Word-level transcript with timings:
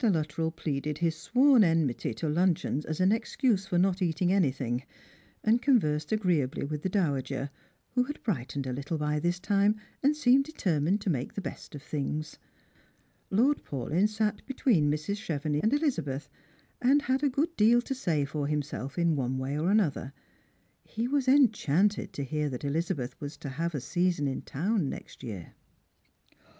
Luttrell 0.03 0.49
pleaded 0.49 0.97
hia 0.97 1.11
sworn 1.11 1.63
enmity 1.63 2.11
to 2.15 2.27
luncheons 2.27 2.85
as 2.87 2.99
an 2.99 3.11
excuse 3.11 3.67
for 3.67 3.77
not 3.77 4.01
eating 4.01 4.31
any 4.33 4.51
thing; 4.51 4.81
and 5.43 5.61
conversed 5.61 6.11
agreeably 6.11 6.63
with 6.65 6.81
the 6.81 6.89
dowager, 6.89 7.51
who 7.91 8.05
had 8.05 8.19
brightened 8.23 8.65
a 8.65 8.73
little 8.73 8.97
by 8.97 9.19
this 9.19 9.39
time, 9.39 9.75
and 10.01 10.15
seemed 10.15 10.43
determined 10.45 11.01
to 11.01 11.11
make 11.11 11.35
the 11.35 11.39
best 11.39 11.75
of 11.75 11.83
things. 11.83 12.39
Lord 13.29 13.63
Paulyn 13.63 14.09
sat 14.09 14.43
between 14.47 14.89
Mrs. 14.89 15.17
Chevenix 15.17 15.61
and 15.61 15.71
Elizabeth, 15.71 16.31
and 16.81 17.03
had 17.03 17.21
a 17.21 17.29
good 17.29 17.55
deal 17.55 17.79
to 17.83 17.93
say 17.93 18.25
for 18.25 18.47
himself 18.47 18.97
in 18.97 19.15
one 19.15 19.37
way 19.37 19.55
or 19.55 19.69
another. 19.69 20.13
He 20.83 21.07
was 21.07 21.27
enchanted 21.27 22.11
to 22.13 22.23
hear 22.23 22.49
that 22.49 22.65
Eliza 22.65 22.95
beth 22.95 23.21
was 23.21 23.37
to 23.37 23.49
have 23.49 23.75
a 23.75 23.79
season 23.79 24.27
in 24.27 24.41
town 24.41 24.89
next 24.89 25.21
year. 25.21 25.53
Strangers 25.53 25.53
and 25.53 26.31
Pilgrims. 26.31 26.47